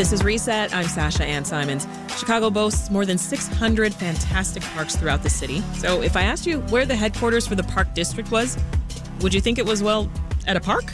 This 0.00 0.12
is 0.12 0.24
Reset. 0.24 0.74
I'm 0.74 0.86
Sasha 0.86 1.26
Ann 1.26 1.44
Simons. 1.44 1.86
Chicago 2.16 2.48
boasts 2.48 2.88
more 2.90 3.04
than 3.04 3.18
600 3.18 3.92
fantastic 3.92 4.62
parks 4.62 4.96
throughout 4.96 5.22
the 5.22 5.28
city. 5.28 5.60
So 5.74 6.00
if 6.00 6.16
I 6.16 6.22
asked 6.22 6.46
you 6.46 6.60
where 6.70 6.86
the 6.86 6.96
headquarters 6.96 7.46
for 7.46 7.54
the 7.54 7.64
Park 7.64 7.92
District 7.92 8.30
was, 8.30 8.56
would 9.20 9.34
you 9.34 9.42
think 9.42 9.58
it 9.58 9.66
was, 9.66 9.82
well, 9.82 10.10
at 10.46 10.56
a 10.56 10.60
park? 10.60 10.90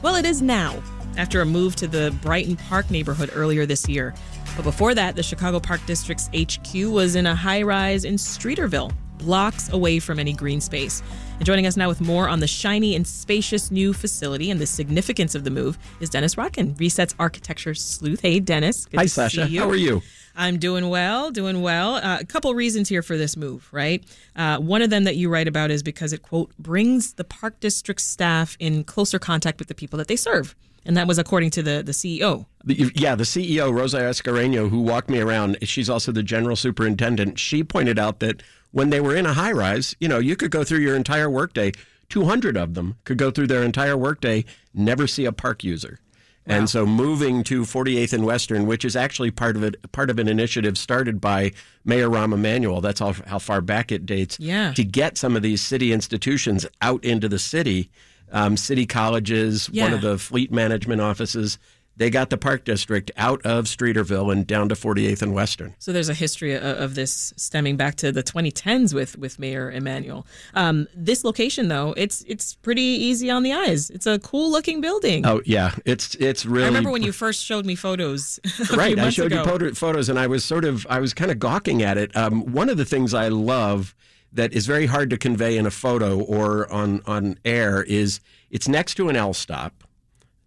Well, 0.00 0.14
it 0.14 0.24
is 0.24 0.40
now, 0.40 0.82
after 1.18 1.42
a 1.42 1.44
move 1.44 1.76
to 1.76 1.86
the 1.86 2.16
Brighton 2.22 2.56
Park 2.56 2.90
neighborhood 2.90 3.30
earlier 3.34 3.66
this 3.66 3.86
year. 3.86 4.14
But 4.56 4.62
before 4.62 4.94
that, 4.94 5.14
the 5.14 5.22
Chicago 5.22 5.60
Park 5.60 5.82
District's 5.84 6.30
HQ 6.34 6.74
was 6.90 7.16
in 7.16 7.26
a 7.26 7.34
high 7.34 7.60
rise 7.60 8.06
in 8.06 8.14
Streeterville, 8.14 8.94
blocks 9.18 9.72
away 9.72 9.98
from 9.98 10.18
any 10.18 10.32
green 10.32 10.60
space. 10.60 11.02
And 11.38 11.46
joining 11.46 11.66
us 11.66 11.76
now 11.76 11.88
with 11.88 12.00
more 12.00 12.28
on 12.28 12.40
the 12.40 12.46
shiny 12.46 12.94
and 12.94 13.06
spacious 13.06 13.70
new 13.70 13.92
facility 13.92 14.50
and 14.50 14.60
the 14.60 14.66
significance 14.66 15.34
of 15.34 15.44
the 15.44 15.50
move 15.50 15.78
is 16.00 16.10
Dennis 16.10 16.34
Rodkin, 16.34 16.78
Reset's 16.78 17.14
architecture 17.18 17.74
sleuth. 17.74 18.20
Hey, 18.20 18.40
Dennis. 18.40 18.86
Good 18.86 18.98
Hi, 18.98 19.06
Sasha. 19.06 19.46
How 19.46 19.68
are 19.68 19.76
you? 19.76 20.02
I'm 20.38 20.58
doing 20.58 20.88
well, 20.88 21.32
doing 21.32 21.62
well. 21.62 21.96
Uh, 21.96 22.18
a 22.20 22.24
couple 22.24 22.54
reasons 22.54 22.88
here 22.88 23.02
for 23.02 23.18
this 23.18 23.36
move, 23.36 23.68
right? 23.72 24.04
Uh, 24.36 24.58
one 24.58 24.82
of 24.82 24.90
them 24.90 25.02
that 25.04 25.16
you 25.16 25.28
write 25.28 25.48
about 25.48 25.72
is 25.72 25.82
because 25.82 26.12
it, 26.12 26.22
quote, 26.22 26.56
brings 26.58 27.14
the 27.14 27.24
park 27.24 27.58
district 27.58 28.00
staff 28.00 28.56
in 28.60 28.84
closer 28.84 29.18
contact 29.18 29.58
with 29.58 29.66
the 29.66 29.74
people 29.74 29.96
that 29.98 30.06
they 30.06 30.14
serve. 30.14 30.54
And 30.84 30.96
that 30.96 31.08
was 31.08 31.18
according 31.18 31.50
to 31.50 31.62
the, 31.62 31.82
the 31.84 31.92
CEO. 31.92 32.46
Yeah, 32.64 33.16
the 33.16 33.24
CEO, 33.24 33.74
Rosa 33.74 33.98
Escareño, 33.98 34.70
who 34.70 34.80
walked 34.80 35.10
me 35.10 35.18
around, 35.20 35.58
she's 35.62 35.90
also 35.90 36.12
the 36.12 36.22
general 36.22 36.54
superintendent. 36.54 37.38
She 37.38 37.64
pointed 37.64 37.98
out 37.98 38.20
that 38.20 38.42
when 38.70 38.90
they 38.90 39.00
were 39.00 39.16
in 39.16 39.26
a 39.26 39.34
high 39.34 39.52
rise, 39.52 39.96
you 40.00 40.08
know, 40.08 40.18
you 40.18 40.36
could 40.36 40.50
go 40.50 40.64
through 40.64 40.80
your 40.80 40.96
entire 40.96 41.30
workday. 41.30 41.72
200 42.08 42.56
of 42.56 42.74
them 42.74 42.96
could 43.04 43.18
go 43.18 43.30
through 43.30 43.46
their 43.46 43.62
entire 43.62 43.96
workday, 43.96 44.44
never 44.72 45.06
see 45.06 45.24
a 45.24 45.32
park 45.32 45.62
user. 45.62 46.00
Wow. 46.46 46.56
And 46.56 46.70
so 46.70 46.86
moving 46.86 47.44
to 47.44 47.62
48th 47.62 48.14
and 48.14 48.24
Western, 48.24 48.66
which 48.66 48.84
is 48.84 48.96
actually 48.96 49.30
part 49.30 49.56
of 49.56 49.62
it, 49.62 49.92
part 49.92 50.08
of 50.08 50.18
an 50.18 50.28
initiative 50.28 50.78
started 50.78 51.20
by 51.20 51.52
Mayor 51.84 52.08
Rahm 52.08 52.32
Emanuel. 52.32 52.80
That's 52.80 53.00
how, 53.00 53.12
how 53.12 53.38
far 53.38 53.60
back 53.60 53.92
it 53.92 54.06
dates. 54.06 54.40
Yeah. 54.40 54.72
To 54.72 54.84
get 54.84 55.18
some 55.18 55.36
of 55.36 55.42
these 55.42 55.60
city 55.60 55.92
institutions 55.92 56.66
out 56.80 57.04
into 57.04 57.28
the 57.28 57.38
city, 57.38 57.90
um, 58.32 58.56
city 58.56 58.86
colleges, 58.86 59.68
yeah. 59.70 59.84
one 59.84 59.92
of 59.92 60.00
the 60.00 60.16
fleet 60.16 60.50
management 60.50 61.02
offices, 61.02 61.58
they 61.98 62.10
got 62.10 62.30
the 62.30 62.38
park 62.38 62.64
district 62.64 63.10
out 63.16 63.44
of 63.44 63.64
Streeterville 63.64 64.32
and 64.32 64.46
down 64.46 64.68
to 64.68 64.74
48th 64.76 65.20
and 65.20 65.34
Western. 65.34 65.74
So 65.78 65.92
there's 65.92 66.08
a 66.08 66.14
history 66.14 66.56
of 66.56 66.94
this 66.94 67.34
stemming 67.36 67.76
back 67.76 67.96
to 67.96 68.12
the 68.12 68.22
2010s 68.22 68.94
with 68.94 69.18
with 69.18 69.38
Mayor 69.38 69.70
Emanuel. 69.70 70.26
Um, 70.54 70.86
this 70.94 71.24
location, 71.24 71.68
though, 71.68 71.94
it's 71.96 72.24
it's 72.26 72.54
pretty 72.54 72.82
easy 72.82 73.30
on 73.30 73.42
the 73.42 73.52
eyes. 73.52 73.90
It's 73.90 74.06
a 74.06 74.18
cool 74.20 74.50
looking 74.50 74.80
building. 74.80 75.26
Oh 75.26 75.42
yeah, 75.44 75.74
it's 75.84 76.14
it's 76.14 76.46
really. 76.46 76.64
I 76.64 76.68
remember 76.68 76.90
when 76.90 77.02
you 77.02 77.12
first 77.12 77.44
showed 77.44 77.66
me 77.66 77.74
photos. 77.74 78.38
right, 78.76 78.98
I 78.98 79.10
showed 79.10 79.32
ago. 79.32 79.44
you 79.44 79.74
photos, 79.74 80.08
and 80.08 80.18
I 80.18 80.28
was 80.28 80.44
sort 80.44 80.64
of 80.64 80.86
I 80.88 81.00
was 81.00 81.12
kind 81.12 81.30
of 81.30 81.38
gawking 81.38 81.82
at 81.82 81.98
it. 81.98 82.16
Um, 82.16 82.52
one 82.52 82.68
of 82.68 82.76
the 82.76 82.84
things 82.84 83.12
I 83.12 83.28
love 83.28 83.94
that 84.32 84.52
is 84.52 84.66
very 84.66 84.86
hard 84.86 85.10
to 85.10 85.18
convey 85.18 85.56
in 85.56 85.66
a 85.66 85.70
photo 85.70 86.20
or 86.20 86.70
on 86.72 87.02
on 87.06 87.38
air 87.44 87.82
is 87.82 88.20
it's 88.50 88.68
next 88.68 88.94
to 88.94 89.08
an 89.08 89.16
L 89.16 89.34
stop 89.34 89.84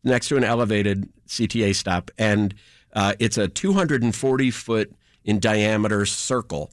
next 0.03 0.27
to 0.29 0.37
an 0.37 0.43
elevated 0.43 1.09
CTA 1.27 1.75
stop, 1.75 2.11
and 2.17 2.53
uh, 2.93 3.13
it's 3.19 3.37
a 3.37 3.47
240 3.47 4.51
foot 4.51 4.93
in 5.23 5.39
diameter 5.39 6.05
circle, 6.05 6.71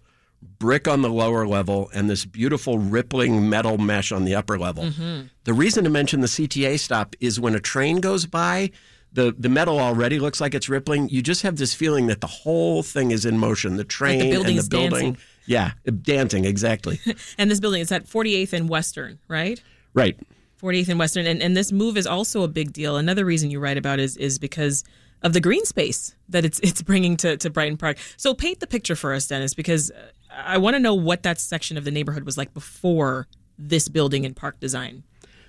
brick 0.58 0.88
on 0.88 1.02
the 1.02 1.10
lower 1.10 1.46
level, 1.46 1.90
and 1.94 2.08
this 2.08 2.24
beautiful 2.24 2.78
rippling 2.78 3.48
metal 3.48 3.78
mesh 3.78 4.12
on 4.12 4.24
the 4.24 4.34
upper 4.34 4.58
level. 4.58 4.84
Mm-hmm. 4.84 5.26
The 5.44 5.52
reason 5.52 5.84
to 5.84 5.90
mention 5.90 6.20
the 6.20 6.26
CTA 6.26 6.78
stop 6.78 7.14
is 7.20 7.38
when 7.38 7.54
a 7.54 7.60
train 7.60 8.00
goes 8.00 8.26
by, 8.26 8.70
the, 9.12 9.34
the 9.38 9.48
metal 9.48 9.78
already 9.78 10.18
looks 10.18 10.40
like 10.40 10.54
it's 10.54 10.68
rippling. 10.68 11.08
You 11.08 11.22
just 11.22 11.42
have 11.42 11.56
this 11.56 11.74
feeling 11.74 12.08
that 12.08 12.20
the 12.20 12.26
whole 12.26 12.82
thing 12.82 13.10
is 13.10 13.24
in 13.24 13.38
motion. 13.38 13.76
The 13.76 13.84
train 13.84 14.20
like 14.20 14.30
the 14.30 14.50
and 14.50 14.58
the 14.58 14.68
building. 14.68 14.90
Dancing. 14.90 15.18
Yeah, 15.46 15.72
dancing, 16.02 16.44
exactly. 16.44 17.00
and 17.38 17.50
this 17.50 17.58
building 17.58 17.80
is 17.80 17.90
at 17.90 18.06
48th 18.06 18.52
and 18.52 18.68
Western, 18.68 19.18
right? 19.28 19.62
Right. 19.94 20.18
48th 20.60 20.88
and 20.88 20.98
Western. 20.98 21.26
And, 21.26 21.42
and 21.42 21.56
this 21.56 21.72
move 21.72 21.96
is 21.96 22.06
also 22.06 22.42
a 22.42 22.48
big 22.48 22.72
deal. 22.72 22.96
Another 22.96 23.24
reason 23.24 23.50
you 23.50 23.60
write 23.60 23.78
about 23.78 23.98
is 23.98 24.16
is 24.16 24.38
because 24.38 24.84
of 25.22 25.32
the 25.32 25.40
green 25.40 25.64
space 25.64 26.14
that 26.28 26.44
it's 26.44 26.60
it's 26.60 26.82
bringing 26.82 27.16
to, 27.18 27.36
to 27.36 27.50
Brighton 27.50 27.76
Park. 27.76 27.98
So 28.16 28.34
paint 28.34 28.60
the 28.60 28.66
picture 28.66 28.96
for 28.96 29.12
us, 29.12 29.26
Dennis, 29.26 29.54
because 29.54 29.90
I 30.30 30.58
want 30.58 30.74
to 30.74 30.80
know 30.80 30.94
what 30.94 31.22
that 31.22 31.40
section 31.40 31.76
of 31.76 31.84
the 31.84 31.90
neighborhood 31.90 32.24
was 32.24 32.36
like 32.36 32.54
before 32.54 33.26
this 33.58 33.88
building 33.88 34.24
and 34.24 34.36
park 34.36 34.60
design. 34.60 35.02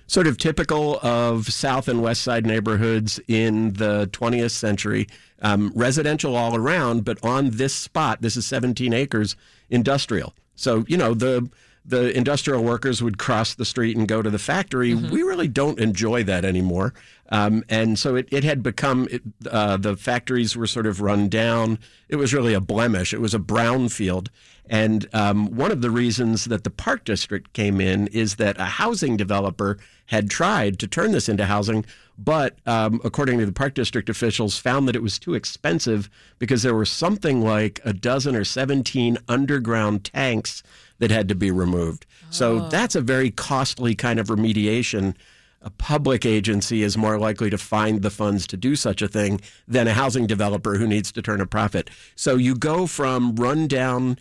Sort 0.06 0.26
of 0.26 0.38
typical 0.38 0.98
of 1.02 1.46
South 1.52 1.86
and 1.86 2.02
West 2.02 2.22
Side 2.22 2.44
neighborhoods 2.44 3.20
in 3.28 3.74
the 3.74 4.08
20th 4.12 4.50
century. 4.50 5.06
Um, 5.40 5.72
residential 5.76 6.34
all 6.34 6.56
around, 6.56 7.04
but 7.04 7.24
on 7.24 7.50
this 7.50 7.72
spot, 7.72 8.20
this 8.20 8.36
is 8.36 8.44
17 8.44 8.92
acres, 8.92 9.36
industrial. 9.70 10.34
So, 10.56 10.84
you 10.88 10.96
know, 10.96 11.14
the 11.14 11.48
the 11.84 12.16
industrial 12.16 12.62
workers 12.62 13.02
would 13.02 13.18
cross 13.18 13.54
the 13.54 13.64
street 13.64 13.96
and 13.96 14.06
go 14.06 14.22
to 14.22 14.30
the 14.30 14.38
factory. 14.38 14.92
Mm-hmm. 14.92 15.10
We 15.10 15.22
really 15.22 15.48
don't 15.48 15.78
enjoy 15.78 16.24
that 16.24 16.44
anymore. 16.44 16.92
Um, 17.30 17.64
and 17.68 17.98
so 17.98 18.16
it, 18.16 18.28
it 18.32 18.42
had 18.44 18.62
become, 18.62 19.06
it, 19.10 19.22
uh, 19.50 19.76
the 19.76 19.96
factories 19.96 20.56
were 20.56 20.66
sort 20.66 20.86
of 20.86 21.00
run 21.00 21.28
down. 21.28 21.78
It 22.08 22.16
was 22.16 22.34
really 22.34 22.54
a 22.54 22.60
blemish. 22.60 23.14
It 23.14 23.20
was 23.20 23.34
a 23.34 23.38
brownfield. 23.38 24.28
And 24.68 25.08
um, 25.12 25.56
one 25.56 25.72
of 25.72 25.80
the 25.80 25.90
reasons 25.90 26.44
that 26.44 26.62
the 26.62 26.70
Park 26.70 27.04
District 27.04 27.52
came 27.52 27.80
in 27.80 28.06
is 28.08 28.36
that 28.36 28.58
a 28.58 28.64
housing 28.64 29.16
developer 29.16 29.78
had 30.06 30.30
tried 30.30 30.78
to 30.78 30.86
turn 30.86 31.10
this 31.10 31.28
into 31.28 31.46
housing, 31.46 31.84
but 32.16 32.58
um, 32.66 33.00
according 33.04 33.38
to 33.38 33.46
the 33.46 33.52
Park 33.52 33.74
District 33.74 34.08
officials, 34.08 34.58
found 34.58 34.86
that 34.86 34.94
it 34.94 35.02
was 35.02 35.18
too 35.18 35.34
expensive 35.34 36.08
because 36.38 36.62
there 36.62 36.74
were 36.74 36.84
something 36.84 37.42
like 37.42 37.80
a 37.84 37.92
dozen 37.92 38.36
or 38.36 38.44
17 38.44 39.18
underground 39.28 40.04
tanks 40.04 40.62
that 40.98 41.10
had 41.10 41.28
to 41.28 41.34
be 41.34 41.50
removed. 41.50 42.06
Oh. 42.22 42.26
So 42.30 42.68
that's 42.68 42.94
a 42.94 43.00
very 43.00 43.30
costly 43.30 43.96
kind 43.96 44.20
of 44.20 44.28
remediation. 44.28 45.16
A 45.62 45.70
public 45.70 46.24
agency 46.24 46.82
is 46.82 46.96
more 46.96 47.18
likely 47.18 47.50
to 47.50 47.58
find 47.58 48.00
the 48.00 48.10
funds 48.10 48.46
to 48.46 48.56
do 48.56 48.76
such 48.76 49.02
a 49.02 49.08
thing 49.08 49.40
than 49.68 49.86
a 49.86 49.92
housing 49.92 50.26
developer 50.26 50.76
who 50.76 50.86
needs 50.86 51.12
to 51.12 51.20
turn 51.20 51.40
a 51.40 51.46
profit. 51.46 51.90
So 52.14 52.36
you 52.36 52.54
go 52.54 52.86
from 52.86 53.36
rundown 53.36 54.18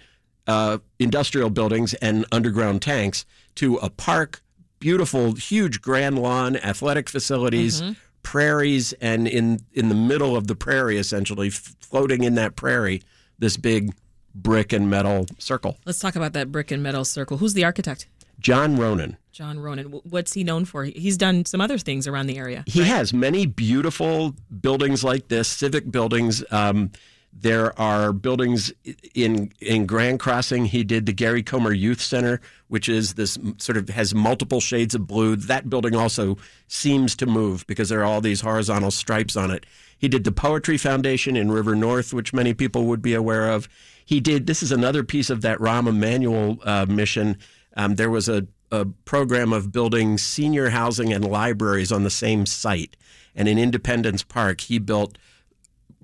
uh, 0.48 0.80
industrial 0.98 1.50
buildings 1.50 1.94
and 1.96 2.26
underground 2.32 2.82
tanks 2.82 3.26
to 3.56 3.78
a 3.78 3.90
park, 3.90 4.42
beautiful, 4.80 5.36
huge 5.36 5.82
grand 5.82 6.20
lawn, 6.20 6.58
athletic 6.58 7.10
facilities. 7.10 7.82
Mm-hmm. 7.82 7.94
Prairies, 8.22 8.92
and 9.00 9.30
in 9.30 9.62
in 9.72 9.88
the 9.88 9.96
middle 9.96 10.36
of 10.36 10.48
the 10.48 10.56
prairie, 10.56 10.98
essentially 10.98 11.50
floating 11.50 12.24
in 12.26 12.36
that 12.36 12.58
prairie, 12.58 13.02
this 13.40 13.56
big 13.56 13.94
brick 14.36 14.74
and 14.74 14.90
metal 14.90 15.26
circle. 15.38 15.78
Let's 15.86 16.00
talk 16.00 16.18
about 16.18 16.34
that 16.34 16.52
brick 16.52 16.70
and 16.70 16.84
metal 16.84 17.06
circle. 17.06 17.38
Who's 17.38 17.54
the 17.54 17.64
architect? 17.64 18.08
John 18.40 18.78
Ronan. 18.78 19.18
John 19.32 19.60
Ronan. 19.60 19.86
What's 19.86 20.34
he 20.34 20.44
known 20.44 20.66
for? 20.66 20.84
He's 20.84 21.18
done 21.18 21.46
some 21.46 21.62
other 21.62 21.78
things 21.78 22.08
around 22.08 22.28
the 22.28 22.38
area. 22.38 22.64
He 22.68 22.82
right? 22.82 22.90
has 22.90 23.14
many 23.14 23.46
beautiful 23.46 24.36
buildings 24.62 25.04
like 25.04 25.28
this, 25.30 25.48
civic 25.48 25.90
buildings. 25.90 26.44
Um, 26.52 26.92
there 27.32 27.80
are 27.80 28.12
buildings 28.12 28.74
in 29.14 29.54
in 29.62 29.86
Grand 29.86 30.20
Crossing. 30.20 30.66
He 30.66 30.84
did 30.84 31.06
the 31.06 31.14
Gary 31.14 31.44
Comer 31.44 31.72
Youth 31.72 32.02
Center, 32.02 32.42
which 32.68 32.90
is 32.90 33.14
this 33.14 33.38
sort 33.58 33.78
of 33.78 33.88
has 33.90 34.16
multiple 34.16 34.60
shades 34.60 34.96
of 34.96 35.08
blue. 35.08 35.36
That 35.36 35.70
building 35.70 35.96
also 35.96 36.38
seems 36.68 37.16
to 37.18 37.26
move 37.26 37.66
because 37.68 37.90
there 37.90 38.02
are 38.02 38.06
all 38.06 38.22
these 38.22 38.42
horizontal 38.42 38.92
stripes 38.92 39.38
on 39.38 39.52
it. 39.52 39.66
He 39.98 40.08
did 40.08 40.24
the 40.24 40.32
Poetry 40.32 40.78
Foundation 40.78 41.36
in 41.36 41.52
River 41.52 41.76
North, 41.76 42.14
which 42.14 42.34
many 42.34 42.54
people 42.54 42.86
would 42.86 43.02
be 43.02 43.14
aware 43.14 43.52
of. 43.52 43.70
He 44.04 44.20
did. 44.20 44.48
This 44.48 44.64
is 44.64 44.72
another 44.72 45.04
piece 45.04 45.30
of 45.30 45.42
that 45.42 45.60
Rahm 45.60 45.88
Emanuel 45.88 46.58
uh, 46.64 46.88
mission. 46.90 47.38
Um, 47.80 47.96
there 47.96 48.10
was 48.10 48.28
a, 48.28 48.46
a 48.72 48.86
program 49.06 49.54
of 49.54 49.72
building 49.72 50.18
senior 50.18 50.70
housing 50.70 51.14
and 51.14 51.24
libraries 51.24 51.94
on 51.94 52.04
the 52.04 52.10
same 52.10 52.46
site. 52.46 52.98
And 53.34 53.48
in 53.48 53.58
Independence 53.58 54.22
Park, 54.22 54.60
he 54.60 54.80
built 54.80 55.18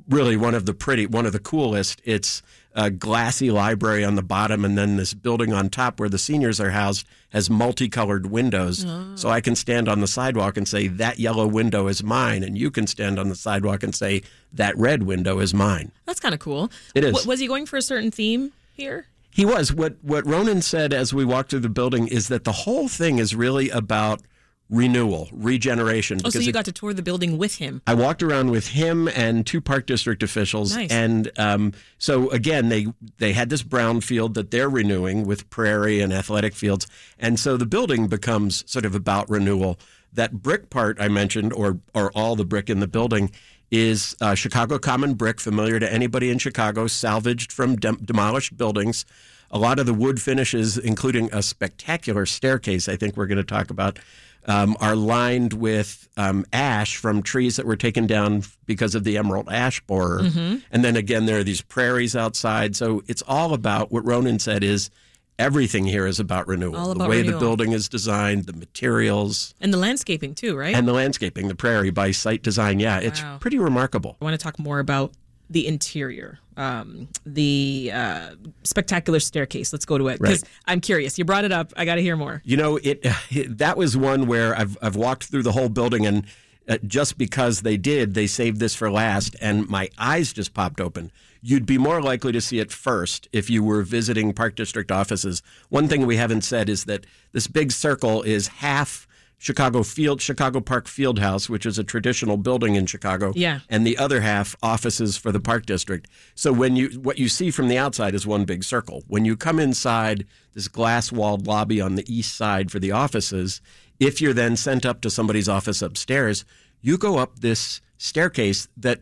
really 0.07 0.37
one 0.37 0.55
of 0.55 0.65
the 0.65 0.73
pretty, 0.73 1.05
one 1.05 1.25
of 1.25 1.33
the 1.33 1.39
coolest. 1.39 2.01
It's 2.05 2.41
a 2.75 2.89
glassy 2.89 3.51
library 3.51 4.05
on 4.05 4.15
the 4.15 4.23
bottom, 4.23 4.63
and 4.63 4.77
then 4.77 4.95
this 4.95 5.13
building 5.13 5.51
on 5.51 5.69
top 5.69 5.99
where 5.99 6.07
the 6.07 6.17
seniors 6.17 6.61
are 6.61 6.71
housed 6.71 7.05
has 7.29 7.49
multicolored 7.49 8.27
windows. 8.27 8.85
Oh. 8.87 9.15
So 9.15 9.27
I 9.27 9.41
can 9.41 9.55
stand 9.55 9.89
on 9.89 9.99
the 9.99 10.07
sidewalk 10.07 10.55
and 10.55 10.65
say, 10.65 10.87
That 10.87 11.19
yellow 11.19 11.47
window 11.47 11.87
is 11.87 12.03
mine. 12.03 12.41
And 12.41 12.57
you 12.57 12.71
can 12.71 12.87
stand 12.87 13.19
on 13.19 13.27
the 13.27 13.35
sidewalk 13.35 13.83
and 13.83 13.93
say, 13.93 14.21
That 14.53 14.77
red 14.77 15.03
window 15.03 15.39
is 15.39 15.53
mine. 15.53 15.91
That's 16.05 16.21
kind 16.21 16.33
of 16.33 16.39
cool. 16.39 16.71
It 16.93 17.03
is. 17.03 17.11
W- 17.11 17.27
was 17.27 17.41
he 17.41 17.47
going 17.47 17.65
for 17.65 17.75
a 17.75 17.81
certain 17.81 18.11
theme 18.11 18.53
here? 18.73 19.07
He 19.35 19.45
was. 19.45 19.73
What, 19.73 19.97
what 20.01 20.25
Ronan 20.25 20.61
said 20.61 20.93
as 20.93 21.13
we 21.13 21.25
walked 21.25 21.49
through 21.49 21.59
the 21.59 21.67
building 21.67 22.07
is 22.07 22.29
that 22.29 22.45
the 22.45 22.53
whole 22.53 22.87
thing 22.87 23.19
is 23.19 23.35
really 23.35 23.69
about 23.69 24.21
renewal, 24.69 25.27
regeneration. 25.33 26.19
Oh, 26.23 26.29
so 26.29 26.39
you 26.39 26.49
it, 26.49 26.53
got 26.53 26.63
to 26.65 26.71
tour 26.71 26.93
the 26.93 27.01
building 27.01 27.37
with 27.37 27.55
him? 27.55 27.81
I 27.85 27.95
walked 27.95 28.23
around 28.23 28.51
with 28.51 28.69
him 28.69 29.09
and 29.09 29.45
two 29.45 29.59
park 29.59 29.87
district 29.87 30.23
officials, 30.23 30.73
nice. 30.73 30.89
and 30.89 31.29
um, 31.37 31.73
so 31.97 32.29
again, 32.29 32.69
they 32.69 32.87
they 33.17 33.33
had 33.33 33.49
this 33.49 33.61
brown 33.61 33.99
field 33.99 34.35
that 34.35 34.51
they're 34.51 34.69
renewing 34.69 35.25
with 35.25 35.49
prairie 35.49 35.99
and 35.99 36.13
athletic 36.13 36.55
fields, 36.55 36.87
and 37.19 37.37
so 37.37 37.57
the 37.57 37.65
building 37.65 38.07
becomes 38.07 38.63
sort 38.71 38.85
of 38.85 38.95
about 38.95 39.29
renewal. 39.29 39.77
That 40.13 40.41
brick 40.41 40.69
part 40.69 40.95
I 41.01 41.09
mentioned, 41.09 41.51
or 41.51 41.79
or 41.93 42.09
all 42.13 42.37
the 42.37 42.45
brick 42.45 42.69
in 42.69 42.79
the 42.79 42.87
building, 42.87 43.31
is 43.71 44.15
uh, 44.21 44.35
Chicago 44.35 44.77
Common 44.77 45.13
Brick, 45.15 45.39
familiar 45.39 45.79
to 45.79 45.91
anybody 45.91 46.29
in 46.29 46.37
Chicago, 46.37 46.87
salvaged 46.87 47.51
from 47.51 47.75
dem- 47.75 47.99
demolished 48.03 48.57
buildings. 48.57 49.05
A 49.51 49.57
lot 49.57 49.79
of 49.79 49.85
the 49.85 49.93
wood 49.93 50.21
finishes, 50.21 50.77
including 50.77 51.29
a 51.33 51.41
spectacular 51.41 52.25
staircase, 52.25 52.89
I 52.89 52.95
think 52.95 53.15
we're 53.15 53.27
going 53.27 53.37
to 53.37 53.43
talk 53.43 53.69
about, 53.69 53.99
um, 54.47 54.75
are 54.79 54.95
lined 54.95 55.53
with 55.53 56.07
um, 56.17 56.45
ash 56.53 56.97
from 56.97 57.23
trees 57.23 57.55
that 57.55 57.65
were 57.65 57.75
taken 57.75 58.05
down 58.05 58.43
because 58.65 58.95
of 58.95 59.03
the 59.03 59.17
emerald 59.17 59.49
ash 59.49 59.81
borer. 59.81 60.21
Mm-hmm. 60.21 60.57
And 60.71 60.85
then 60.85 60.95
again, 60.95 61.25
there 61.25 61.39
are 61.39 61.43
these 61.43 61.61
prairies 61.61 62.15
outside. 62.15 62.75
So 62.75 63.03
it's 63.07 63.23
all 63.27 63.53
about 63.53 63.91
what 63.91 64.05
Ronan 64.05 64.39
said 64.39 64.63
is 64.63 64.89
everything 65.37 65.85
here 65.85 66.05
is 66.07 66.19
about 66.19 66.47
renewal. 66.47 66.75
All 66.75 66.85
the 66.89 66.95
about 66.95 67.09
way 67.09 67.17
renewal. 67.19 67.39
the 67.39 67.45
building 67.45 67.71
is 67.73 67.89
designed, 67.89 68.45
the 68.45 68.53
materials, 68.53 69.53
And 69.61 69.73
the 69.73 69.77
landscaping 69.77 70.35
too, 70.35 70.55
right? 70.55 70.75
and 70.75 70.87
the 70.87 70.93
landscaping, 70.93 71.47
the 71.47 71.55
prairie 71.55 71.89
by 71.91 72.11
site 72.11 72.41
design. 72.43 72.79
Yeah, 72.79 72.99
it's 72.99 73.21
Wow. 73.21 73.37
pretty 73.39 73.59
remarkable. 73.59 74.17
I 74.21 74.23
want 74.25 74.39
to 74.39 74.43
talk 74.43 74.57
more 74.59 74.79
about 74.79 75.11
the 75.49 75.67
interior, 75.67 76.39
um, 76.57 77.07
the 77.25 77.91
uh, 77.93 78.29
spectacular 78.63 79.19
staircase. 79.19 79.71
Let's 79.71 79.85
go 79.85 79.97
to 79.97 80.07
it 80.07 80.19
because 80.19 80.41
Right. 80.41 80.49
I'm 80.67 80.81
curious. 80.81 81.17
You 81.19 81.25
brought 81.25 81.45
it 81.45 81.51
up. 81.51 81.71
I 81.77 81.85
got 81.85 81.95
to 81.95 82.01
hear 82.01 82.15
more. 82.15 82.41
You 82.45 82.57
know, 82.57 82.77
it, 82.77 83.05
it 83.29 83.57
that 83.59 83.77
was 83.77 83.95
one 83.95 84.25
where 84.25 84.57
I've 84.57 84.77
I've 84.81 84.95
walked 84.95 85.25
through 85.25 85.43
the 85.43 85.51
whole 85.51 85.69
building 85.69 86.05
and 86.05 86.25
uh, 86.67 86.79
just 86.87 87.19
because 87.19 87.61
they 87.61 87.77
did, 87.77 88.15
they 88.15 88.25
saved 88.25 88.59
this 88.59 88.73
for 88.73 88.89
last, 88.89 89.35
and 89.39 89.69
my 89.69 89.87
eyes 89.99 90.33
just 90.33 90.55
popped 90.55 90.81
open. 90.81 91.11
You'd 91.47 91.67
be 91.67 91.77
more 91.77 92.01
likely 92.01 92.31
to 92.31 92.41
see 92.41 92.57
it 92.57 92.71
first 92.71 93.27
if 93.31 93.51
you 93.51 93.63
were 93.63 93.83
visiting 93.83 94.33
Park 94.33 94.55
District 94.55 94.91
offices. 94.91 95.43
One 95.69 95.87
thing 95.87 96.07
we 96.07 96.17
haven't 96.17 96.41
said 96.41 96.69
is 96.69 96.85
that 96.85 97.05
this 97.33 97.45
big 97.45 97.71
circle 97.71 98.23
is 98.23 98.47
half 98.47 99.07
Chicago 99.37 99.83
Field, 99.83 100.21
Chicago 100.23 100.59
Park 100.59 100.87
Fieldhouse, 100.87 101.47
which 101.47 101.67
is 101.67 101.77
a 101.77 101.83
traditional 101.83 102.37
building 102.37 102.73
in 102.73 102.87
Chicago, 102.87 103.31
Yeah. 103.35 103.59
and 103.69 103.85
the 103.85 103.95
other 103.95 104.21
half 104.21 104.55
offices 104.63 105.17
for 105.17 105.31
the 105.31 105.39
Park 105.39 105.67
District. 105.67 106.07
So 106.33 106.51
when 106.51 106.75
you 106.75 106.87
what 107.03 107.19
you 107.19 107.29
see 107.29 107.51
from 107.51 107.67
the 107.67 107.77
outside 107.77 108.15
is 108.15 108.25
one 108.25 108.45
big 108.45 108.63
circle. 108.63 109.03
When 109.07 109.23
you 109.23 109.37
come 109.37 109.59
inside 109.59 110.25
this 110.55 110.67
glass 110.67 111.11
walled 111.11 111.45
lobby 111.45 111.79
on 111.79 111.93
the 111.93 112.11
east 112.11 112.33
side 112.33 112.71
for 112.71 112.79
the 112.79 112.91
offices, 112.91 113.61
if 113.99 114.19
you're 114.19 114.33
then 114.33 114.55
sent 114.55 114.83
up 114.83 114.99
to 115.01 115.11
somebody's 115.11 115.47
office 115.47 115.83
upstairs, 115.83 116.43
you 116.81 116.97
go 116.97 117.19
up 117.19 117.41
this 117.41 117.81
staircase 117.99 118.67
that 118.75 119.01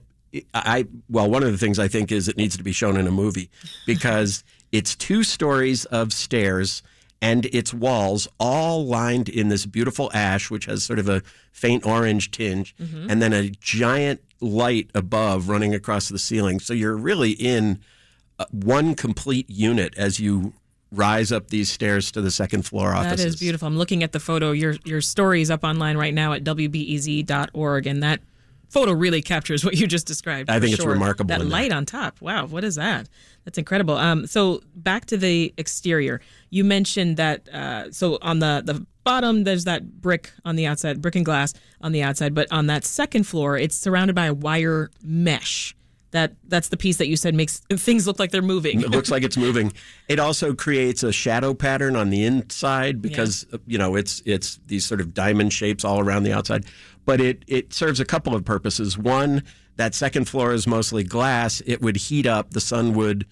I 0.53 0.85
well 1.09 1.29
one 1.29 1.43
of 1.43 1.51
the 1.51 1.57
things 1.57 1.79
I 1.79 1.87
think 1.87 2.11
is 2.11 2.27
it 2.27 2.37
needs 2.37 2.57
to 2.57 2.63
be 2.63 2.71
shown 2.71 2.97
in 2.97 3.07
a 3.07 3.11
movie 3.11 3.49
because 3.85 4.43
it's 4.71 4.95
two 4.95 5.23
stories 5.23 5.85
of 5.85 6.11
stairs 6.13 6.81
and 7.21 7.45
its 7.47 7.73
walls 7.73 8.27
all 8.39 8.85
lined 8.85 9.29
in 9.29 9.49
this 9.49 9.65
beautiful 9.65 10.09
ash 10.13 10.49
which 10.49 10.65
has 10.65 10.83
sort 10.83 10.99
of 10.99 11.07
a 11.07 11.21
faint 11.51 11.85
orange 11.85 12.31
tinge 12.31 12.75
and 12.79 13.21
then 13.21 13.31
a 13.33 13.49
giant 13.49 14.21
light 14.41 14.89
above 14.95 15.49
running 15.49 15.73
across 15.75 16.09
the 16.09 16.19
ceiling 16.19 16.59
so 16.59 16.73
you're 16.73 16.97
really 16.97 17.31
in 17.31 17.79
uh, 18.39 18.45
one 18.51 18.95
complete 18.95 19.47
unit 19.49 19.93
as 19.97 20.19
you 20.19 20.53
rise 20.91 21.31
up 21.31 21.49
these 21.49 21.69
stairs 21.69 22.11
to 22.11 22.21
the 22.21 22.31
second 22.31 22.63
floor 22.63 22.93
offices 22.93 23.19
That 23.19 23.27
is 23.27 23.35
beautiful. 23.35 23.67
I'm 23.67 23.77
looking 23.77 24.03
at 24.03 24.11
the 24.11 24.19
photo. 24.19 24.51
Your 24.51 24.75
your 24.85 25.01
story 25.01 25.41
is 25.41 25.49
up 25.49 25.63
online 25.63 25.97
right 25.97 26.13
now 26.13 26.33
at 26.33 26.43
wbez.org, 26.43 27.87
and 27.87 28.03
that 28.03 28.19
photo 28.73 28.91
really 28.91 29.21
captures 29.21 29.63
what 29.63 29.75
you 29.75 29.87
just 29.87 30.07
described. 30.07 30.49
I 30.49 30.59
think 30.59 30.73
it's 30.73 30.85
remarkable 30.85 31.27
That 31.29 31.45
light 31.45 31.71
on 31.71 31.85
top. 31.85 32.19
Wow, 32.21 32.47
what 32.47 32.63
is 32.63 32.75
that? 32.75 33.07
That's 33.45 33.57
incredible. 33.57 33.95
Um, 33.95 34.25
so 34.25 34.61
back 34.75 35.05
to 35.05 35.17
the 35.17 35.53
exterior. 35.57 36.19
You 36.49 36.63
mentioned 36.63 37.17
that. 37.17 37.47
Uh, 37.49 37.91
so 37.91 38.17
on 38.21 38.39
the 38.39 38.63
the 38.65 38.85
bottom, 39.03 39.43
there's 39.43 39.65
that 39.65 40.01
brick 40.01 40.31
on 40.43 40.55
the 40.55 40.65
outside, 40.65 41.01
brick 41.01 41.15
and 41.15 41.25
glass 41.25 41.53
on 41.81 41.91
the 41.91 42.01
outside, 42.01 42.33
but 42.33 42.51
on 42.51 42.67
that 42.67 42.83
second 42.83 43.25
floor, 43.25 43.57
it's 43.57 43.75
surrounded 43.75 44.15
by 44.15 44.25
a 44.25 44.33
wire 44.33 44.89
mesh. 45.03 45.75
That 46.11 46.35
that's 46.47 46.69
the 46.69 46.77
piece 46.77 46.97
that 46.97 47.07
you 47.07 47.17
said 47.17 47.33
makes 47.33 47.59
things 47.71 48.05
look 48.05 48.19
like 48.19 48.29
they're 48.29 48.43
moving. 48.43 48.81
It 48.81 48.91
looks 48.91 49.09
like 49.09 49.23
it's 49.23 49.35
moving. 49.35 49.73
It 50.07 50.19
also 50.19 50.53
creates 50.53 51.01
a 51.01 51.11
shadow 51.11 51.55
pattern 51.55 51.95
on 51.95 52.11
the 52.11 52.23
inside 52.23 53.01
because 53.01 53.47
you 53.65 53.79
know 53.79 53.95
it's 53.95 54.21
it's 54.23 54.59
these 54.67 54.85
sort 54.85 55.01
of 55.01 55.15
diamond 55.15 55.53
shapes 55.53 55.83
all 55.83 55.99
around 55.99 56.21
the 56.21 56.31
outside. 56.31 56.65
But 57.05 57.19
it 57.21 57.43
it 57.47 57.73
serves 57.73 57.99
a 57.99 58.05
couple 58.05 58.33
of 58.35 58.45
purposes. 58.45 58.97
One, 58.97 59.43
that 59.75 59.93
second 59.95 60.27
floor 60.29 60.53
is 60.53 60.65
mostly 60.67 61.03
glass. 61.03 61.61
It 61.65 61.81
would 61.81 61.97
heat 61.97 62.25
up. 62.25 62.51
The 62.51 62.61
sun 62.61 62.93
would 62.93 63.25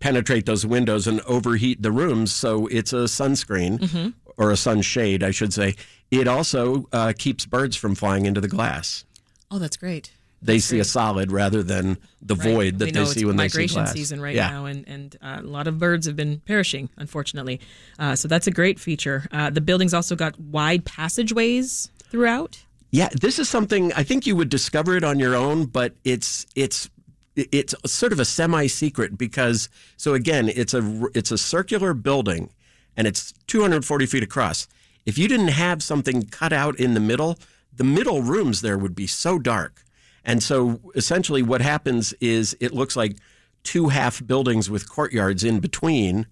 penetrate 0.00 0.46
those 0.46 0.64
windows 0.64 1.06
and 1.06 1.20
overheat 1.22 1.82
the 1.82 1.90
rooms. 1.90 2.32
So 2.32 2.66
it's 2.68 2.92
a 2.92 3.06
sunscreen 3.08 4.14
or 4.36 4.50
a 4.52 4.56
sunshade, 4.56 5.22
I 5.24 5.32
should 5.32 5.52
say. 5.52 5.74
It 6.10 6.28
also 6.28 6.88
uh, 6.92 7.12
keeps 7.18 7.46
birds 7.46 7.76
from 7.76 7.94
flying 7.96 8.24
into 8.26 8.40
the 8.40 8.48
glass. 8.48 9.04
Oh, 9.50 9.58
that's 9.58 9.76
great. 9.76 10.12
They 10.40 10.60
see 10.60 10.78
a 10.78 10.84
solid 10.84 11.32
rather 11.32 11.64
than 11.64 11.98
the 12.22 12.36
Right. 12.36 12.44
void 12.54 12.78
that 12.78 12.84
we 12.84 12.90
they 12.92 13.04
see 13.06 13.24
when 13.24 13.36
they 13.36 13.48
see 13.48 13.66
glass. 13.66 13.74
migration 13.76 13.96
season 13.96 14.20
right 14.20 14.36
yeah. 14.36 14.50
now, 14.50 14.66
and 14.66 14.86
and 14.86 15.16
uh, 15.20 15.38
a 15.40 15.42
lot 15.42 15.66
of 15.66 15.80
birds 15.80 16.06
have 16.06 16.14
been 16.14 16.38
perishing, 16.46 16.90
unfortunately. 16.96 17.60
Uh, 17.98 18.14
so 18.14 18.28
that's 18.28 18.46
a 18.46 18.52
great 18.52 18.78
feature. 18.78 19.26
Uh, 19.32 19.50
the 19.50 19.60
building's 19.60 19.92
also 19.92 20.14
got 20.14 20.38
wide 20.38 20.84
passageways 20.84 21.90
throughout. 22.08 22.64
Yeah, 22.90 23.08
this 23.20 23.38
is 23.38 23.48
something 23.48 23.92
I 23.92 24.02
think 24.02 24.26
you 24.26 24.34
would 24.36 24.48
discover 24.48 24.96
it 24.96 25.04
on 25.04 25.18
your 25.18 25.34
own, 25.34 25.66
but 25.66 25.94
it's 26.04 26.46
it's 26.54 26.88
it's 27.36 27.74
sort 27.86 28.12
of 28.12 28.18
a 28.18 28.24
semi-secret 28.24 29.18
because 29.18 29.68
so 29.96 30.14
again, 30.14 30.48
it's 30.48 30.74
a 30.74 31.06
it's 31.14 31.30
a 31.30 31.38
circular 31.38 31.94
building 31.94 32.50
and 32.96 33.06
it's 33.06 33.32
240 33.46 34.06
feet 34.06 34.22
across. 34.22 34.66
If 35.06 35.18
you 35.18 35.28
didn't 35.28 35.48
have 35.48 35.82
something 35.82 36.24
cut 36.24 36.52
out 36.52 36.78
in 36.80 36.94
the 36.94 37.00
middle, 37.00 37.38
the 37.74 37.84
middle 37.84 38.22
rooms 38.22 38.60
there 38.60 38.78
would 38.78 38.94
be 38.94 39.06
so 39.06 39.38
dark. 39.38 39.84
And 40.24 40.42
so 40.42 40.80
essentially 40.94 41.42
what 41.42 41.60
happens 41.60 42.12
is 42.20 42.56
it 42.60 42.74
looks 42.74 42.96
like 42.96 43.16
two 43.62 43.88
half 43.88 44.26
buildings 44.26 44.68
with 44.68 44.88
courtyards 44.88 45.44
in 45.44 45.60
between. 45.60 46.26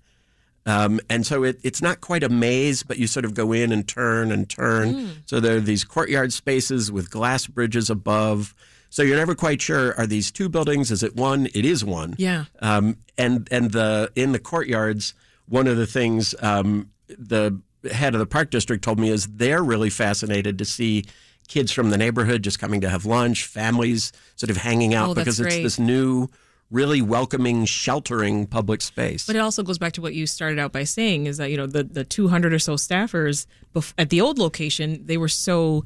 Um, 0.66 1.00
and 1.08 1.24
so 1.24 1.44
it, 1.44 1.58
it's 1.62 1.80
not 1.80 2.00
quite 2.00 2.22
a 2.24 2.28
maze, 2.28 2.82
but 2.82 2.98
you 2.98 3.06
sort 3.06 3.24
of 3.24 3.34
go 3.34 3.52
in 3.52 3.70
and 3.72 3.86
turn 3.86 4.32
and 4.32 4.48
turn. 4.50 5.22
So 5.26 5.38
there 5.40 5.56
are 5.56 5.60
these 5.60 5.84
courtyard 5.84 6.32
spaces 6.32 6.90
with 6.90 7.10
glass 7.10 7.46
bridges 7.46 7.88
above. 7.88 8.54
So 8.90 9.02
you're 9.02 9.16
never 9.16 9.34
quite 9.34 9.62
sure: 9.62 9.94
are 9.96 10.06
these 10.06 10.30
two 10.32 10.48
buildings? 10.48 10.90
Is 10.90 11.02
it 11.02 11.14
one? 11.16 11.46
It 11.54 11.64
is 11.64 11.84
one. 11.84 12.14
Yeah. 12.18 12.44
Um, 12.60 12.96
and 13.16 13.46
and 13.50 13.70
the 13.70 14.10
in 14.16 14.32
the 14.32 14.38
courtyards, 14.40 15.14
one 15.48 15.66
of 15.68 15.76
the 15.76 15.86
things 15.86 16.34
um, 16.40 16.90
the 17.08 17.60
head 17.92 18.14
of 18.14 18.18
the 18.18 18.26
park 18.26 18.50
district 18.50 18.82
told 18.82 18.98
me 18.98 19.08
is 19.10 19.26
they're 19.28 19.62
really 19.62 19.90
fascinated 19.90 20.58
to 20.58 20.64
see 20.64 21.04
kids 21.46 21.70
from 21.70 21.90
the 21.90 21.96
neighborhood 21.96 22.42
just 22.42 22.58
coming 22.58 22.80
to 22.80 22.88
have 22.88 23.06
lunch, 23.06 23.44
families 23.46 24.10
sort 24.34 24.50
of 24.50 24.56
hanging 24.56 24.94
out 24.94 25.10
Oh, 25.10 25.14
because 25.14 25.38
it's 25.38 25.54
this 25.62 25.78
new, 25.78 26.28
really 26.70 27.00
welcoming, 27.00 27.64
sheltering 27.64 28.46
public 28.46 28.80
space. 28.82 29.26
But 29.26 29.36
it 29.36 29.40
also 29.40 29.62
goes 29.62 29.78
back 29.78 29.92
to 29.94 30.00
what 30.02 30.14
you 30.14 30.26
started 30.26 30.58
out 30.58 30.72
by 30.72 30.84
saying 30.84 31.26
is 31.26 31.36
that 31.36 31.50
you 31.50 31.56
know 31.56 31.66
the 31.66 31.84
the 31.84 32.04
200 32.04 32.52
or 32.52 32.58
so 32.58 32.74
staffers 32.74 33.46
bef- 33.74 33.94
at 33.98 34.10
the 34.10 34.20
old 34.20 34.38
location 34.38 35.00
they 35.06 35.16
were 35.16 35.28
so 35.28 35.84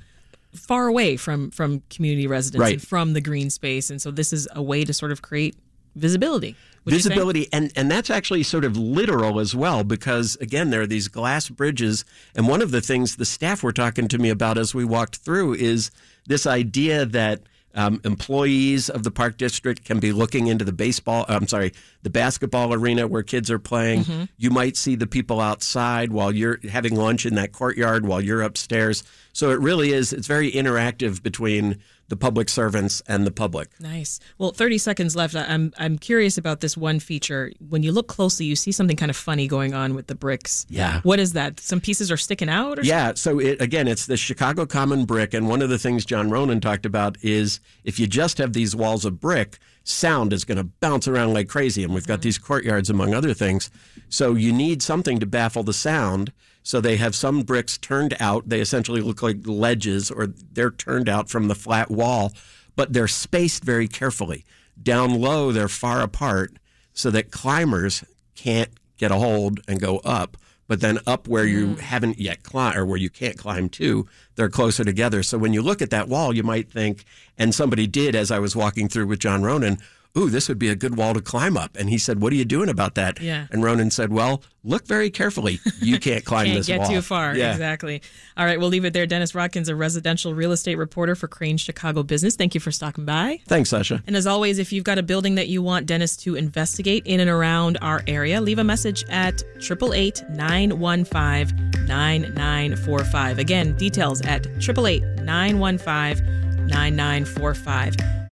far 0.55 0.87
away 0.89 1.17
from 1.17 1.51
from 1.51 1.83
community 1.91 2.27
residents 2.27 2.61
Right. 2.61 2.73
and 2.75 2.83
from 2.83 3.13
the 3.13 3.21
green 3.21 3.51
space, 3.51 3.91
and 3.91 4.01
so 4.01 4.11
this 4.11 4.33
is 4.33 4.49
a 4.55 4.63
way 4.63 4.85
to 4.85 4.93
sort 4.93 5.13
of 5.13 5.23
create 5.23 5.55
visibility. 5.97 6.55
would 6.85 6.95
you 6.95 7.01
say? 7.01 7.09
visibility 7.11 7.49
and 7.53 7.73
and 7.77 7.91
that's 7.91 8.09
actually 8.11 8.43
sort 8.45 8.65
of 8.65 8.77
literal 8.77 9.39
as 9.41 9.55
well 9.57 9.83
because 9.85 10.37
again 10.41 10.71
there 10.71 10.81
are 10.81 10.87
these 10.87 11.09
glass 11.09 11.49
bridges 11.49 12.05
and 12.37 12.47
one 12.49 12.63
of 12.63 12.71
the 12.71 12.81
things 12.81 13.17
the 13.17 13.25
staff 13.25 13.63
were 13.63 13.73
talking 13.73 14.07
to 14.09 14.17
me 14.17 14.31
about 14.31 14.57
as 14.57 14.73
we 14.75 14.85
walked 14.85 15.17
through 15.17 15.53
is 15.55 15.91
this 16.27 16.47
idea 16.47 17.05
that 17.05 17.43
um, 17.75 18.01
employees 18.05 18.89
of 18.91 19.03
the 19.05 19.11
park 19.11 19.37
district 19.37 19.85
can 19.85 20.01
be 20.01 20.13
looking 20.13 20.47
into 20.49 20.65
the 20.65 20.73
baseball 20.73 21.25
i'm 21.29 21.47
sorry 21.47 21.73
the 22.03 22.11
basketball 22.11 22.73
arena 22.75 23.07
where 23.07 23.23
kids 23.23 23.51
are 23.51 23.59
playing 23.59 24.05
Mm-hmm. 24.05 24.25
you 24.39 24.51
might 24.51 24.77
see 24.77 24.95
the 24.97 25.07
people 25.07 25.41
outside 25.41 26.13
while 26.13 26.33
you're 26.33 26.59
having 26.71 26.97
lunch 26.97 27.27
in 27.27 27.35
that 27.35 27.53
courtyard 27.53 28.07
while 28.07 28.21
you're 28.21 28.43
upstairs 28.43 29.03
so 29.33 29.51
it 29.51 29.61
really 29.61 29.93
is 29.93 30.13
it's 30.13 30.27
very 30.27 30.51
interactive 30.53 31.23
between 31.23 31.79
the 32.11 32.17
public 32.17 32.49
servants 32.49 33.03
and 33.09 33.27
the 33.27 33.31
public 33.31 33.71
Nice. 33.81 34.21
Well, 34.39 34.53
30 34.53 34.79
seconds 34.79 35.17
left. 35.17 35.35
I'm 35.35 35.73
I'm 35.79 35.97
curious 35.99 36.37
about 36.37 36.61
this 36.61 36.77
one 36.77 37.01
feature. 37.01 37.53
When 37.69 37.83
you 37.83 37.93
look 37.93 38.09
closely, 38.09 38.47
you 38.47 38.57
see 38.57 38.73
something 38.73 38.97
kind 38.97 39.11
of 39.11 39.17
funny 39.17 39.47
going 39.47 39.73
on 39.73 39.95
with 39.95 40.07
the 40.07 40.15
bricks. 40.15 40.67
Yeah. 40.69 41.01
What 41.03 41.19
is 41.19 41.33
that? 41.33 41.61
Some 41.61 41.81
pieces 41.81 42.11
are 42.11 42.17
sticking 42.17 42.49
out 42.49 42.79
or 42.79 42.83
Yeah, 42.83 43.15
so 43.15 43.39
it, 43.39 43.61
again, 43.61 43.89
it's 43.89 44.07
the 44.07 44.17
Chicago 44.17 44.67
Common 44.67 45.05
Brick, 45.05 45.33
and 45.33 45.49
one 45.49 45.63
of 45.63 45.71
the 45.71 45.79
things 45.79 46.05
John 46.05 46.29
Ronan 46.31 46.61
talked 46.61 46.85
about 46.85 47.17
is 47.23 47.61
if 47.85 47.99
you 47.99 48.07
just 48.07 48.39
have 48.39 48.53
these 48.53 48.77
walls 48.77 49.05
of 49.05 49.21
brick, 49.21 49.59
sound 49.85 50.33
is 50.33 50.45
going 50.45 50.59
to 50.59 50.65
bounce 50.65 51.09
around 51.09 51.33
like 51.33 51.49
crazy, 51.49 51.83
and 51.83 51.95
we've 51.95 52.07
got 52.07 52.23
these 52.23 52.39
courtyards 52.39 52.91
among 52.91 53.15
other 53.15 53.33
things. 53.33 53.71
So 54.09 54.35
you 54.35 54.53
need 54.53 54.83
something 54.83 55.21
to 55.21 55.27
baffle 55.27 55.63
the 55.63 55.73
sound. 55.73 56.33
So 56.63 56.81
they 56.81 56.97
have 56.97 57.15
some 57.15 57.43
bricks 57.43 57.79
turned 57.79 58.17
out. 58.21 58.49
They 58.49 58.61
essentially 58.61 59.01
look 59.01 59.23
like 59.23 59.47
ledges, 59.47 60.11
or 60.11 60.27
they're 60.27 60.71
turned 60.71 61.09
out 61.09 61.31
from 61.31 61.49
the 61.49 61.55
flat 61.55 61.91
wall, 61.91 62.33
but 62.77 62.93
they're 62.93 63.09
spaced 63.09 63.65
very 63.65 63.89
carefully. 63.89 64.45
Down 64.81 65.21
low, 65.21 65.53
they're 65.53 65.69
far 65.69 66.01
apart, 66.01 66.55
so 66.93 67.11
that 67.11 67.31
climbers 67.31 68.05
can't 68.35 68.71
get 68.97 69.11
a 69.11 69.17
hold 69.17 69.61
and 69.67 69.81
go 69.81 69.99
up 69.99 70.37
but 70.71 70.81
then 70.81 71.01
up 71.05 71.27
where 71.27 71.45
you 71.45 71.67
mm. 71.67 71.81
haven't 71.81 72.21
yet 72.21 72.45
climbed 72.45 72.77
or 72.77 72.87
where 72.87 72.97
you 72.97 73.11
can't 73.11 73.37
climb 73.37 73.69
to, 73.69 74.07
they're 74.37 74.49
closer 74.49 74.85
together. 74.85 75.21
So 75.25 75.37
when 75.37 75.53
you 75.53 75.63
look 75.63 75.83
at 75.83 75.91
that 75.91 76.07
wall, 76.07 76.33
you 76.33 76.45
might 76.45 76.71
think, 76.71 77.05
and 77.37 77.53
somebody 77.53 77.89
did 77.89 78.15
as 78.15 78.31
I 78.31 78.39
was 78.39 78.55
walking 78.55 78.89
through 78.89 79.09
with 79.09 79.19
John 79.19 79.43
Ronan, 79.43 79.79
ooh, 80.17 80.29
this 80.29 80.49
would 80.49 80.59
be 80.59 80.69
a 80.69 80.75
good 80.77 80.97
wall 80.97 81.15
to 81.15 81.21
climb 81.21 81.57
up. 81.57 81.77
And 81.79 81.89
he 81.89 81.99
said, 81.99 82.21
what 82.21 82.33
are 82.33 82.37
you 82.37 82.45
doing 82.45 82.69
about 82.69 82.95
that? 82.97 83.21
Yeah. 83.21 83.47
And 83.51 83.63
Ronan 83.63 83.91
said, 83.91 84.13
well, 84.13 84.43
look 84.65 84.87
very 84.87 85.09
carefully. 85.11 85.61
You 85.81 85.99
can't 86.01 86.25
climb 86.25 86.47
Can't 86.47 86.59
this 86.59 86.67
get 86.67 86.81
wall. 86.81 86.89
too 86.91 87.03
far. 87.03 87.37
Yeah. 87.37 87.53
Exactly. 87.53 88.03
All 88.37 88.45
right, 88.45 88.59
we'll 88.59 88.69
leave 88.69 88.85
it 88.85 88.93
there. 88.93 89.07
Dennis 89.07 89.33
Rodkin's, 89.33 89.69
a 89.69 89.77
residential 89.77 90.35
real 90.35 90.53
estate 90.53 90.77
reporter 90.77 91.15
for 91.15 91.29
Crain 91.29 91.57
Chicago 91.57 92.03
Business. 92.03 92.35
Thank 92.37 92.55
you 92.55 92.61
for 92.61 92.73
stopping 92.73 93.05
by. 93.05 93.41
Thanks, 93.47 93.71
Sasha. 93.71 94.03
And 94.07 94.17
as 94.17 94.27
always, 94.27 94.59
if 94.59 94.73
you've 94.73 94.85
got 94.85 94.99
a 94.99 95.03
building 95.03 95.37
that 95.37 95.49
you 95.49 95.63
want 95.63 95.87
Dennis 95.87 96.17
to 96.19 96.35
investigate 96.35 97.07
in 97.07 97.21
and 97.21 97.31
around 97.31 97.79
our 97.81 98.03
area, 98.07 98.41
leave 98.41 98.59
a 98.59 98.65
message 98.65 99.05
at 99.11 99.43
888 99.57 100.25
915 100.31 101.87
9945. 101.87 103.39
Again, 103.39 103.77
details 103.77 104.21
at 104.23 104.47
888 104.47 105.03
915 105.25 106.67
9945. 106.67 108.20